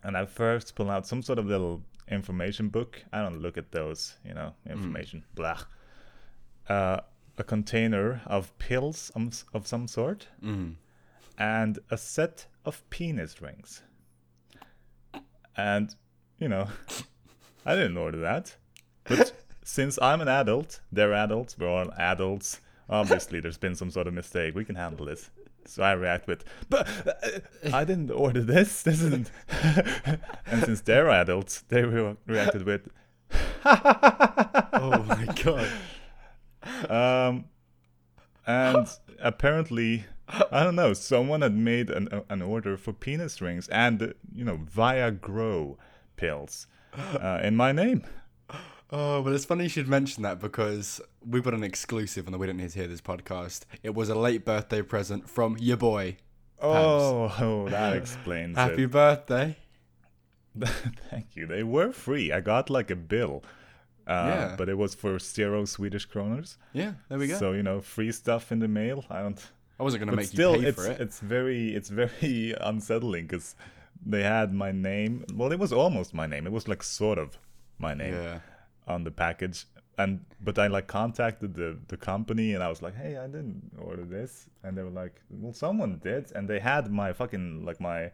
[0.04, 3.04] and I first pull out some sort of little information book.
[3.14, 5.24] I don't look at those, you know, information.
[5.36, 5.60] Blah.
[6.70, 7.00] Uh,
[7.38, 10.76] a container of pills of, of some sort, Mm.
[11.38, 13.84] and a set of penis rings.
[15.58, 15.96] And,
[16.40, 16.68] you know,
[17.66, 18.56] I didn't order that.
[19.06, 22.62] But since I'm an adult, they're adults, we're all adults.
[22.90, 24.56] Obviously, there's been some sort of mistake.
[24.56, 25.30] We can handle this.
[25.68, 27.40] So I react with, but uh,
[27.74, 28.84] I didn't order this.
[28.84, 29.32] This isn't.
[30.46, 32.88] and since they're adults, they re- reacted with,
[33.66, 35.70] Oh my god.
[36.90, 37.46] um,
[38.46, 38.88] and
[39.20, 44.44] apparently, I don't know, someone had made an, an order for penis rings and, you
[44.44, 45.78] know, Viagra grow
[46.16, 48.04] pills uh, in my name.
[48.92, 52.48] Oh, but it's funny you should mention that because we've got an exclusive and we
[52.48, 53.66] didn't need to hear this podcast.
[53.84, 56.18] It was a late birthday present from your boy.
[56.62, 58.92] Oh, oh, that explains Happy it.
[58.92, 59.58] birthday.
[61.10, 61.46] Thank you.
[61.48, 62.32] They were free.
[62.32, 63.44] I got like a bill.
[64.08, 64.56] Uh, Yeah.
[64.58, 66.58] But it was for zero Swedish kroners.
[66.74, 67.38] Yeah, there we go.
[67.38, 69.04] So, you know, free stuff in the mail.
[69.10, 69.44] I don't.
[69.80, 71.02] I wasn't going to make still, you pay it's for it.
[71.02, 73.56] it's very it's very unsettling because
[74.06, 75.26] they had my name.
[75.34, 76.46] Well, it was almost my name.
[76.48, 77.38] It was like sort of
[77.78, 78.40] my name Yeah.
[78.88, 79.66] on the package.
[79.98, 83.72] And but I like contacted the the company and I was like, hey, I didn't
[83.80, 87.80] order this, and they were like, well, someone did, and they had my fucking like
[87.80, 88.12] my.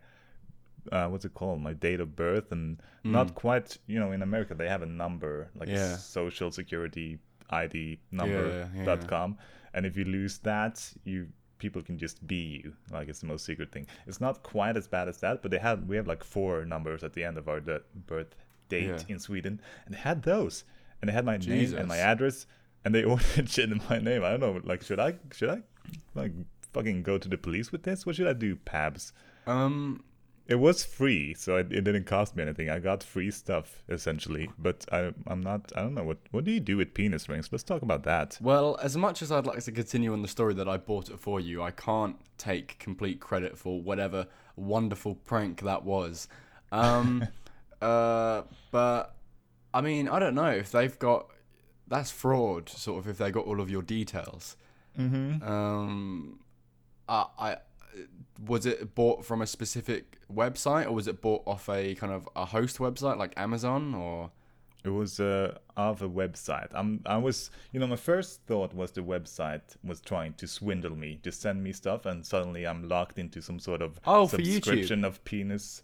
[0.92, 1.62] Uh, what's it called?
[1.62, 3.78] My date of birth, and not quite.
[3.88, 5.74] You know, in America they have a number like Mm.
[5.76, 5.96] Yeah.
[5.98, 7.20] social security
[7.52, 8.86] ID number Yeah, yeah.
[8.86, 9.38] dot com,
[9.74, 11.28] and if you lose that, you
[11.66, 12.74] people can just be you.
[12.92, 13.86] Like it's the most secret thing.
[14.08, 17.04] It's not quite as bad as that, but they had we have like four numbers
[17.04, 18.36] at the end of our de- birth
[18.68, 19.14] date Yeah.
[19.14, 20.64] in Sweden, and they had those,
[21.00, 22.46] and they had my name and my address,
[22.84, 24.24] and they ordered shit in my name.
[24.26, 24.60] I don't know.
[24.72, 25.60] Like, should I should I
[26.16, 26.34] like
[26.74, 28.06] fucking go to the police with this?
[28.06, 29.12] What should I do, Pabs?
[29.48, 30.04] Um,
[30.52, 32.70] It was free, so it, it didn't cost me anything.
[32.70, 35.72] I got free stuff essentially, but I I'm not.
[35.78, 37.48] I don't know what what do you do with penis rings?
[37.54, 38.38] Let's talk about that.
[38.42, 41.22] well, as much as I'd like to continue on the story that I bought it
[41.22, 46.28] for you, I can't take complete credit for whatever wonderful prank that was.
[46.74, 47.26] Um,
[47.82, 49.16] uh, but
[49.74, 51.28] I mean, I don't know if they've got
[51.88, 53.10] that's fraud, sort of.
[53.10, 54.58] If they got all of your details.
[55.00, 55.48] Mm-hmm.
[55.50, 56.40] Um,
[57.08, 57.58] I, I
[58.46, 62.28] was it bought from a specific website or was it bought off a kind of
[62.36, 64.32] a host website like Amazon or?
[64.84, 66.70] It was uh, a website.
[66.74, 70.96] I'm, I was, you know, my first thought was the website was trying to swindle
[70.96, 75.06] me, to send me stuff, and suddenly I'm locked into some sort of Oh, subscription
[75.06, 75.84] of penis,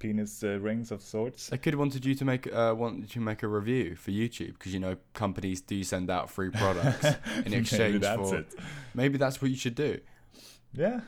[0.00, 1.50] penis uh, rings of sorts.
[1.50, 4.54] They could have wanted you to make uh, want to make a review for YouTube
[4.54, 7.04] because you know companies do send out free products
[7.44, 8.38] in Maybe exchange that's for.
[8.38, 8.54] it.
[8.92, 10.00] Maybe that's what you should do.
[10.74, 11.02] Yeah,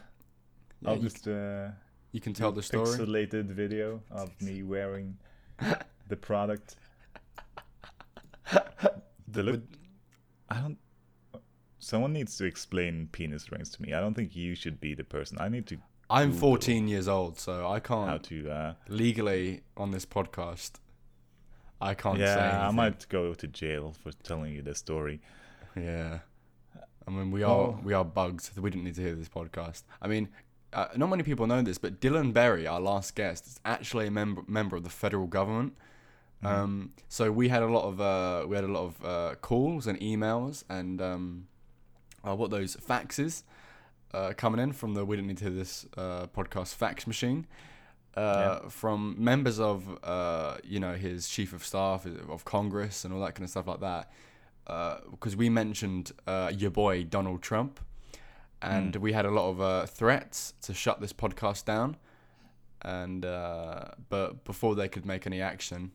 [0.80, 1.70] Yeah, I'll just uh,
[2.14, 2.86] you can tell the story.
[2.86, 5.16] pixelated video of me wearing
[6.08, 6.76] the product.
[9.28, 9.62] the look.
[10.48, 10.78] I don't.
[11.78, 13.92] Someone needs to explain penis rings to me.
[13.92, 15.36] I don't think you should be the person.
[15.40, 15.76] I need to
[16.08, 18.50] I'm 14 years old, so I can't How to.
[18.50, 20.72] Uh, legally on this podcast.
[21.80, 25.20] I can't say yeah, I might go to jail for telling you this story.
[25.76, 26.20] Yeah,
[27.06, 27.80] I mean we are Oh.
[27.82, 28.50] we are bugs.
[28.56, 29.82] We didn't need to hear this podcast.
[30.00, 30.28] I mean,
[30.74, 34.10] uh, not many people know this, but Dylan Berry, our last guest, is actually a
[34.10, 35.74] member member of the federal government.
[36.42, 39.86] Um, so we had a lot of uh, we had a lot of uh, calls
[39.86, 41.46] and emails and um,
[42.22, 43.44] uh, what those faxes
[44.12, 47.46] uh, coming in from the We Didn't Need to This uh, podcast fax machine.
[48.16, 53.20] Uh, From members of, uh, you know, his chief of staff of Congress and all
[53.20, 54.08] that kind of stuff like that,
[55.10, 57.80] because we mentioned uh, your boy Donald Trump,
[58.64, 61.96] and we had a lot of uh, threats to shut this podcast down,
[62.82, 65.92] and uh, but before they could make any action,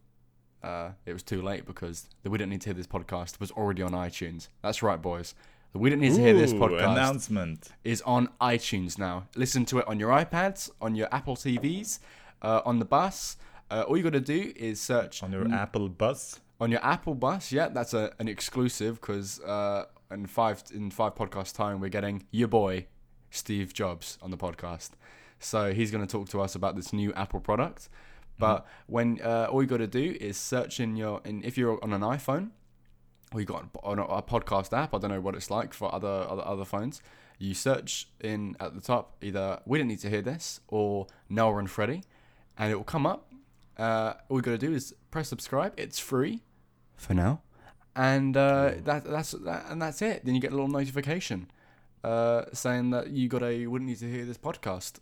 [0.63, 3.51] uh, it was too late because the We Don't Need to Hear This podcast was
[3.51, 4.47] already on iTunes.
[4.61, 5.35] That's right, boys.
[5.73, 7.69] The We Don't Need to Hear This podcast announcement.
[7.83, 9.27] is on iTunes now.
[9.35, 11.99] Listen to it on your iPads, on your Apple TVs,
[12.41, 13.37] uh, on the bus.
[13.69, 16.39] Uh, all you got to do is search on your Apple Bus.
[16.59, 17.51] on your Apple bus.
[17.51, 22.25] Yeah, that's a, an exclusive because uh, in five in five podcast time we're getting
[22.31, 22.87] your boy
[23.29, 24.91] Steve Jobs on the podcast.
[25.39, 27.89] So he's going to talk to us about this new Apple product.
[28.37, 31.83] But when uh, all you got to do is search in your in if you're
[31.83, 32.51] on an iPhone
[33.33, 34.95] or you got on a, a podcast app.
[34.95, 37.01] I don't know what it's like for other other, other phones.
[37.37, 41.57] You search in at the top either we don't need to hear this or Noah
[41.57, 42.03] and Freddie,
[42.57, 43.31] and it will come up.
[43.77, 45.73] Uh, all you got to do is press subscribe.
[45.77, 46.43] It's free
[46.95, 47.41] for now,
[47.95, 50.25] and uh, that that's that, and that's it.
[50.25, 51.49] Then you get a little notification
[52.03, 54.99] uh, saying that you got a wouldn't need to hear this podcast.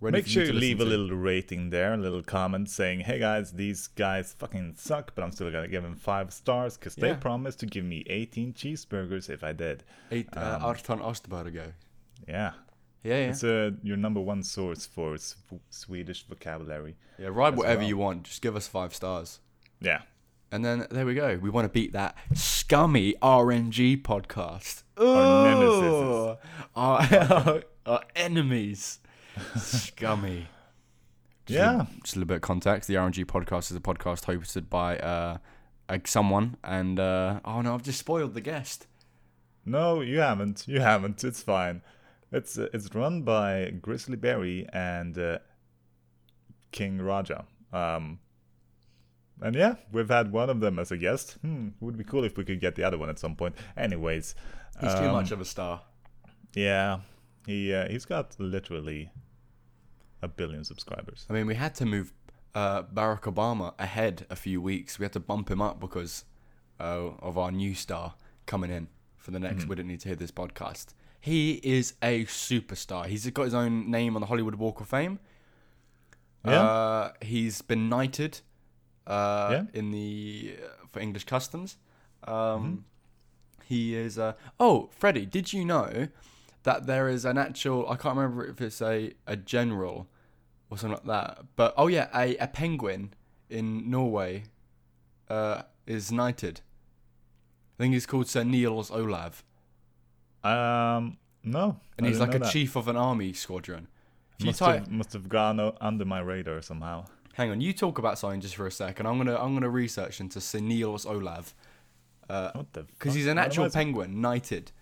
[0.00, 0.90] Make sure to you leave a to.
[0.90, 5.32] little rating there, a little comment saying, "Hey guys, these guys fucking suck, but I'm
[5.32, 9.42] still gonna give them five stars because they promised to give me 18 cheeseburgers if
[9.42, 11.72] I did." Eight uh, Arton Ostberger.
[12.28, 12.52] Yeah,
[13.02, 15.34] Yeah, yeah, it's uh, your number one source for sw-
[15.70, 16.94] Swedish vocabulary.
[17.18, 17.28] yeah.
[17.32, 17.88] Write whatever well.
[17.88, 18.22] you want.
[18.22, 19.40] Just give us five stars.
[19.80, 20.02] Yeah,
[20.50, 21.38] And then there we go.
[21.40, 24.82] We want to beat that scummy RNG podcast.
[24.96, 26.36] Our Ooh.
[26.74, 29.00] Our, our enemies.
[29.56, 30.46] Scummy.
[31.44, 31.82] Just yeah.
[31.82, 32.88] A, just a little bit of context.
[32.88, 35.38] The RNG podcast is a podcast hosted by uh,
[35.88, 36.56] uh, someone.
[36.64, 38.86] And, uh, oh no, I've just spoiled the guest.
[39.66, 40.66] No, you haven't.
[40.66, 41.24] You haven't.
[41.24, 41.82] It's fine.
[42.32, 45.38] It's uh, it's run by Grizzly Berry and uh,
[46.72, 47.44] King Raja.
[47.72, 48.18] Um,
[49.42, 51.36] and yeah, we've had one of them as a guest.
[51.42, 53.54] Hmm, would be cool if we could get the other one at some point.
[53.76, 54.34] Anyways,
[54.80, 55.82] He's too um, much of a star.
[56.54, 57.00] Yeah,
[57.46, 59.10] he uh, he's got literally
[60.22, 61.26] a billion subscribers.
[61.28, 62.12] I mean, we had to move
[62.54, 64.98] uh, Barack Obama ahead a few weeks.
[64.98, 66.24] We had to bump him up because
[66.80, 68.14] uh, of our new star
[68.46, 70.94] coming in for the next We Don't Need to Hear This podcast.
[71.20, 73.06] He is a superstar.
[73.06, 75.18] He's got his own name on the Hollywood Walk of Fame.
[76.44, 76.62] Yeah?
[76.62, 78.40] Uh, he's been knighted
[79.08, 79.64] uh, Yeah?
[79.72, 81.78] in the uh, for English customs.
[82.24, 82.84] Um,
[83.64, 84.18] He is.
[84.18, 86.08] Uh, oh, Freddie, did you know
[86.62, 87.88] that there is an actual?
[87.88, 90.06] I can't remember if it's a, a general
[90.70, 91.44] or something like that.
[91.56, 93.12] But oh yeah, a, a penguin
[93.50, 94.44] in Norway
[95.28, 96.60] uh, is knighted.
[97.78, 99.44] I think he's called Sir Nils Olav,
[100.42, 102.50] Um, no, and I he's like a that.
[102.52, 103.86] chief of an army squadron.
[104.42, 107.04] Must type, have, must have gone under my radar somehow.
[107.38, 109.06] Hang on, you talk about something just for a second.
[109.06, 111.54] I'm gonna I'm gonna research into Sir Nils Olav
[112.26, 112.82] What the?
[112.82, 114.72] because he's an actual penguin knighted.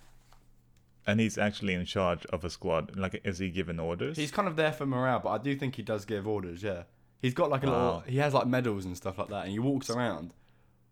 [1.06, 2.96] and he's actually in charge of a squad.
[2.96, 4.16] Like, is he given orders?
[4.16, 6.62] He's kind of there for morale, but I do think he does give orders.
[6.62, 6.84] Yeah,
[7.20, 7.80] he's got like a little.
[7.80, 8.02] Wow.
[8.06, 10.32] He has like medals and stuff like that, and he walks around.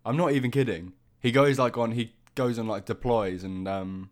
[0.04, 0.92] I'm not even kidding.
[1.20, 1.92] He goes like on.
[1.92, 4.10] He goes on like deploys and um,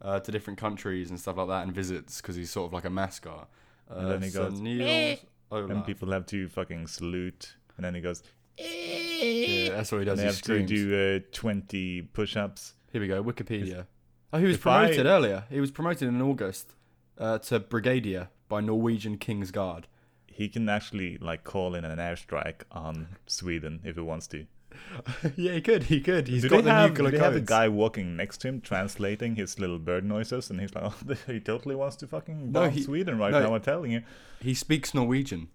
[0.00, 2.84] uh, to different countries and stuff like that, and visits because he's sort of like
[2.84, 3.48] a mascot.
[3.90, 5.18] Uh, And then he Sir goes, Nils
[5.54, 5.70] Olav.
[5.70, 8.22] and people have to fucking salute, and then he goes.
[8.58, 10.18] Yeah, that's what he does.
[10.20, 12.74] And they He have to do uh, twenty push-ups.
[12.92, 13.22] Here we go.
[13.22, 13.86] Wikipedia.
[14.32, 15.44] Oh, he was if I- promoted earlier.
[15.50, 16.74] He was promoted in August
[17.18, 19.86] uh, to brigadier by Norwegian King's Guard.
[20.26, 24.46] He can actually like call in an airstrike on Sweden if he wants to.
[25.36, 25.84] yeah, he could.
[25.84, 26.28] He could.
[26.28, 28.48] He's do got they the have, nuclear do they have a guy walking next to
[28.48, 32.52] him translating his little bird noises, and he's like, "Oh, he totally wants to fucking
[32.52, 33.40] No, bomb he- Sweden right no.
[33.40, 34.02] now." I'm telling you.
[34.40, 35.48] He speaks Norwegian.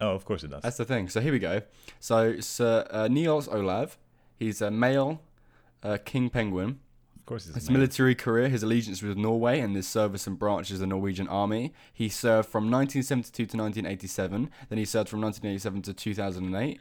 [0.00, 0.62] Oh, of course he does.
[0.62, 1.08] That's the thing.
[1.08, 1.62] So here we go.
[1.98, 3.98] So Sir uh, Nils Olav,
[4.36, 5.20] he's a male
[5.82, 6.78] uh, king penguin.
[7.16, 7.54] of course he's.
[7.56, 11.26] His military career, his allegiance with Norway, and his service and branches of the Norwegian
[11.28, 11.72] army.
[11.92, 14.50] He served from 1972 to 1987.
[14.68, 16.80] Then he served from 1987 to 2008.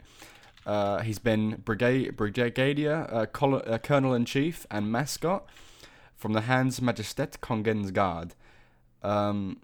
[0.68, 5.46] Uh, he's been brigade, brigadier, uh, col- uh, colonel in chief, and mascot
[6.16, 8.36] from the Hans Majestet Kongens Guard.
[9.02, 9.62] Um,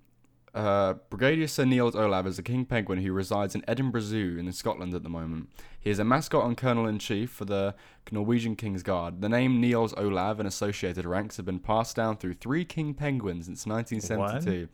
[0.54, 4.50] uh, Brigadier Sir Nils Olav is a king penguin who resides in Edinburgh Zoo in
[4.54, 5.50] Scotland at the moment.
[5.80, 7.74] He is a mascot and colonel in chief for the
[8.12, 9.22] Norwegian King's Guard.
[9.22, 13.48] The name Nils Olav and associated ranks have been passed down through three king penguins
[13.48, 14.70] since 1972.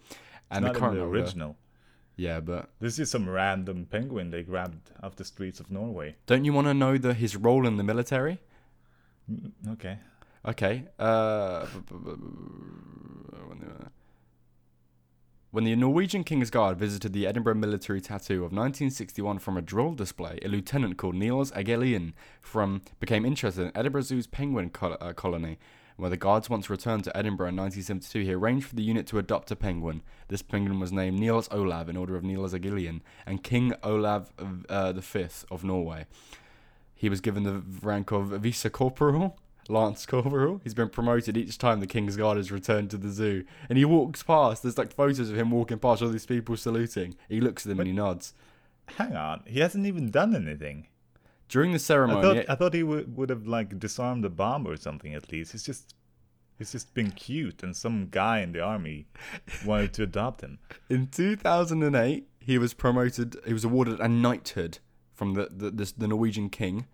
[0.52, 1.56] And Not the in current the holder- original.
[2.20, 6.16] Yeah, but This is some random penguin they grabbed off the streets of Norway.
[6.28, 8.40] don't you want to know the his role in the military?
[9.32, 9.98] Mm, Okay.
[10.46, 10.84] Okay.
[11.00, 11.66] Uh,
[15.52, 19.94] When the Norwegian King's Guard visited the Edinburgh military tattoo of 1961 from a drill
[19.96, 25.14] display, a lieutenant called Nils Egelien from became interested in Edinburgh Zoo's penguin col- uh,
[25.14, 25.58] colony.
[26.00, 29.20] Where the guards once returned to Edinburgh in 1972, he arranged for the unit to
[29.20, 30.02] adopt a penguin.
[30.30, 34.32] This penguin was named Nils Olav in honor of Nils Egelien and King Olav
[34.70, 36.06] uh, V of Norway.
[36.96, 40.62] He was given the rank of vice corporal, lance corporal.
[40.64, 43.44] He's been promoted each time the King's Guard has returned to the zoo.
[43.68, 44.64] And he walks past.
[44.64, 47.18] There's like photos of him walking past all these people saluting.
[47.28, 48.34] He looks at them and he nods.
[48.96, 50.88] Hang on, he hasn't even done anything.
[51.50, 54.68] During the I ceremony, thought I thought he would would have like disarmed the bomb
[54.68, 55.52] or something at least.
[55.52, 55.96] He's just
[56.58, 59.08] he's just been cute, and some guy in the army
[59.66, 60.60] wanted to adopt him.
[60.90, 63.36] in 2008, he was promoted.
[63.46, 64.80] He was awarded a knighthood
[65.14, 66.86] from the the, the, the Norwegian king.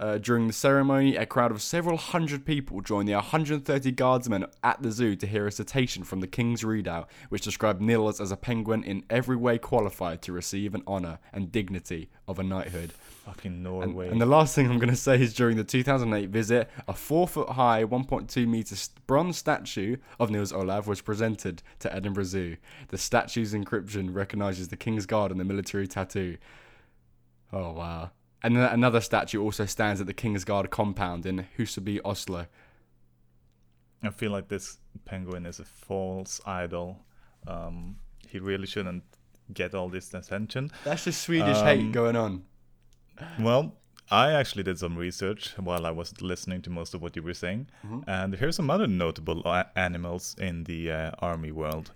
[0.00, 4.80] Uh, during the ceremony, a crowd of several hundred people joined the 130 guardsmen at
[4.82, 8.36] the zoo to hear a citation from the king's readout, which described Nils as a
[8.38, 12.92] penguin in every way qualified to receive an honor and dignity of a knighthood.
[13.26, 14.08] Fucking And, Norway.
[14.08, 17.28] and the last thing I'm going to say is during the 2008 visit, a four
[17.28, 22.56] foot high, 1.2 meter bronze statue of Nils Olav was presented to Edinburgh Zoo.
[22.88, 26.38] The statue's inscription recognizes the King's Guard and the military tattoo.
[27.52, 28.12] Oh, wow.
[28.42, 32.46] And then another statue also stands at the King's Guard compound in Huseby, Oslo.
[34.02, 37.00] I feel like this penguin is a false idol.
[37.46, 37.96] Um,
[38.28, 39.04] he really shouldn't
[39.52, 40.70] get all this attention.
[40.84, 42.44] That's just Swedish Um, hate going on.
[43.38, 43.74] Well,
[44.10, 47.34] I actually did some research while I was listening to most of what you were
[47.34, 47.68] saying,
[48.06, 51.92] and here's some other notable a- animals in the uh, army world.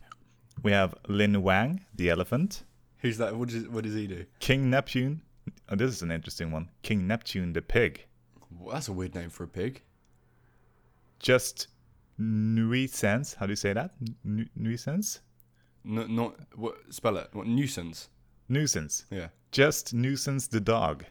[0.63, 2.65] We have Lin Wang, the elephant,
[2.99, 3.37] Who's that?
[3.37, 4.25] What does, what does he do?
[4.41, 5.21] King Neptune.
[5.75, 6.71] Oh, this is an interesting one.
[6.83, 8.07] King Neptune, the pig.
[8.61, 9.83] Well, that's a weird name for a pig.
[11.19, 11.67] Just
[12.17, 13.35] nuisance.
[13.35, 13.91] How do you say that?
[14.23, 15.21] Nu- nuisance.
[15.83, 17.29] No, not what spell it?
[17.33, 18.09] What nuisance?
[18.49, 19.07] Nuisance.
[19.11, 19.29] Yeah.
[19.51, 21.07] Just nuisance the dog.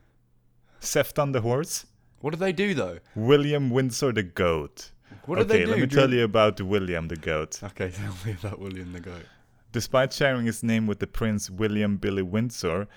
[0.80, 1.86] Sefton the horse.
[2.22, 2.98] What do they do though?
[3.14, 4.90] William Windsor the goat.
[5.26, 5.70] What do okay, they do?
[5.70, 7.62] let me tell you about William the goat.
[7.62, 9.26] Okay, tell me about William the Goat.
[9.70, 12.88] Despite sharing his name with the Prince William Billy Windsor,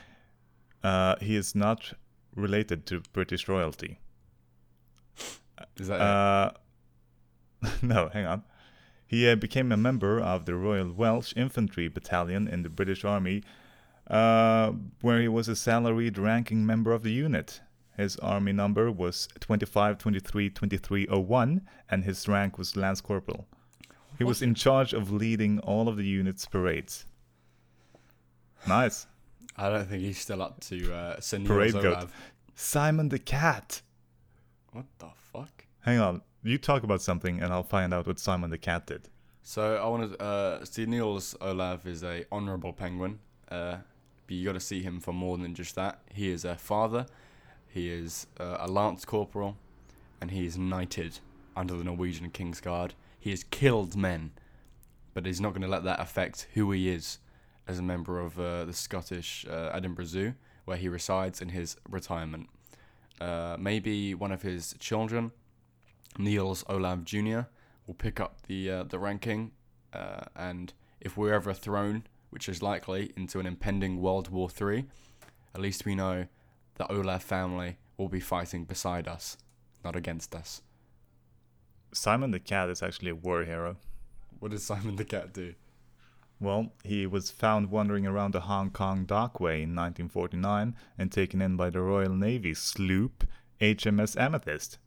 [0.83, 1.93] uh, he is not
[2.35, 3.99] related to British royalty.
[5.77, 6.01] Is that it?
[6.01, 6.51] Uh,
[7.81, 8.43] no, hang on.
[9.05, 13.43] He uh, became a member of the Royal Welsh Infantry Battalion in the British Army,
[14.07, 17.61] uh, where he was a salaried ranking member of the unit.
[17.97, 23.47] His army number was 25 23 2301, and his rank was Lance Corporal.
[24.17, 27.05] He was in charge of leading all of the unit's parades.
[28.67, 29.07] Nice.
[29.59, 31.97] I don't think he's still up to uh, Parade Nils goat.
[31.97, 32.13] Olav.
[32.55, 33.81] Simon the Cat.
[34.71, 35.65] What the fuck?
[35.81, 36.21] Hang on.
[36.43, 39.09] You talk about something, and I'll find out what Simon the Cat did.
[39.43, 43.19] So I want to uh, see Nils Olav is a honourable penguin,
[43.51, 43.77] uh,
[44.27, 45.99] but you got to see him for more than just that.
[46.13, 47.05] He is a father,
[47.67, 49.57] he is uh, a lance corporal,
[50.21, 51.19] and he is knighted
[51.57, 52.93] under the Norwegian King's Guard.
[53.19, 54.31] He has killed men,
[55.13, 57.19] but he's not going to let that affect who he is
[57.69, 60.33] as a member of uh, the Scottish uh, Edinburgh Zoo,
[60.65, 62.49] where he resides in his retirement.
[63.21, 65.31] Uh, maybe one of his children,
[66.17, 67.41] Nils Olav Jr.,
[67.85, 69.51] will pick up the uh, the ranking,
[69.93, 74.85] uh, and if we're ever thrown, which is likely, into an impending World War Three,
[75.53, 76.25] at least we know
[76.75, 79.37] the Olav family will be fighting beside us,
[79.83, 80.63] not against us.
[81.91, 83.77] Simon the Cat is actually a war hero.
[84.39, 85.53] What does Simon the Cat do?
[86.41, 91.57] Well, he was found wandering around the Hong Kong dockway in 1949 and taken in
[91.57, 93.25] by the Royal Navy sloop
[93.59, 94.77] HMS Amethyst.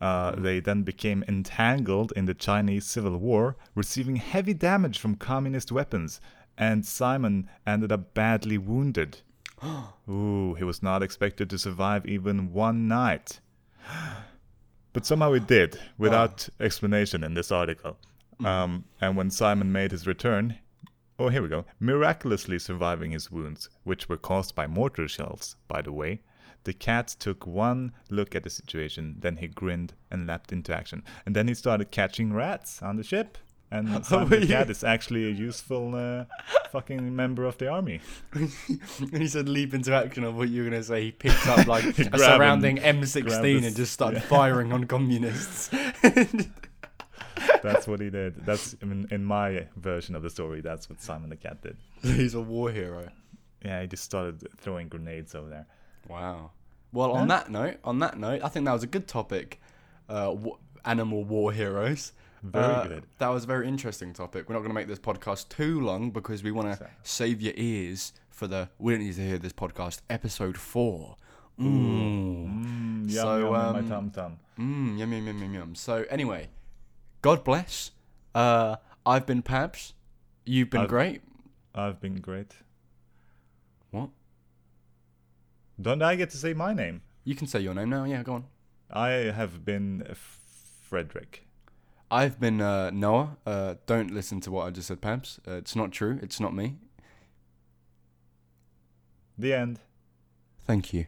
[0.00, 5.72] Uh, They then became entangled in the Chinese Civil War, receiving heavy damage from communist
[5.72, 6.20] weapons,
[6.58, 9.22] and Simon ended up badly wounded.
[10.08, 13.40] Ooh, he was not expected to survive even one night.
[14.92, 17.96] But somehow he did, without explanation in this article.
[18.44, 20.58] Um, and when Simon made his return,
[21.18, 25.82] oh, here we go, miraculously surviving his wounds, which were caused by mortar shells, by
[25.82, 26.20] the way,
[26.66, 31.04] the cat took one look at the situation, then he grinned and leapt into action.
[31.24, 33.38] And then he started catching rats on the ship.
[33.70, 36.24] And Simon the you- cat is actually a useful uh,
[36.70, 38.00] fucking member of the army.
[38.32, 38.50] and
[39.12, 41.04] he said leap into action of what you were going to say.
[41.04, 44.28] He picked up like a surrounding and M16 and just started yeah.
[44.28, 45.70] firing on communists.
[47.72, 48.44] That's what he did.
[48.46, 50.60] That's in, in my version of the story.
[50.60, 51.76] That's what Simon the cat did.
[52.02, 53.08] He's a war hero.
[53.64, 55.66] Yeah, he just started throwing grenades over there.
[56.08, 56.50] Wow.
[56.92, 59.60] Well, on that note, on that note, I think that was a good topic.
[60.08, 62.12] Uh, w- animal war heroes.
[62.42, 63.04] Very Uh, good.
[63.18, 64.48] That was a very interesting topic.
[64.48, 67.40] We're not going to make this podcast too long because we want to So- save
[67.42, 71.16] your ears for the We Don't Need to Hear This podcast, episode four.
[71.58, 72.46] Mm.
[72.46, 74.38] Mm, yum, So, yum in um, my tum tum.
[74.58, 75.74] Mm, yum, yum, yum, yum, yum.
[75.74, 76.48] So, anyway,
[77.26, 77.90] God bless.
[78.36, 79.94] Uh, I've been Pabs.
[80.44, 81.22] You've been I've- great.
[81.74, 82.54] I've been great.
[83.90, 84.10] What?
[85.80, 87.02] Don't I get to say my name?
[87.24, 88.04] You can say your name now.
[88.04, 88.44] Yeah, go on.
[88.92, 91.48] I have been Frederick.
[92.12, 93.36] I've been uh, Noah.
[93.44, 95.40] Uh, don't listen to what I just said, Pabs.
[95.48, 96.20] Uh, it's not true.
[96.22, 96.76] It's not me.
[99.36, 99.80] The end.
[100.64, 101.06] Thank you.